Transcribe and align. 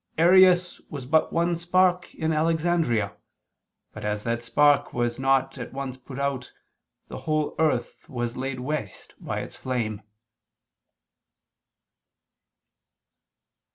Arius 0.17 0.79
was 0.89 1.05
but 1.05 1.31
one 1.31 1.55
spark 1.55 2.15
in 2.15 2.33
Alexandria, 2.33 3.13
but 3.93 4.03
as 4.03 4.23
that 4.23 4.41
spark 4.41 4.93
was 4.95 5.19
not 5.19 5.59
at 5.59 5.73
once 5.73 5.95
put 5.95 6.17
out, 6.19 6.51
the 7.07 7.17
whole 7.29 7.53
earth 7.59 8.09
was 8.09 8.35
laid 8.35 8.61
waste 8.61 9.13
by 9.19 9.41
its 9.41 9.55
flame." 9.55 10.01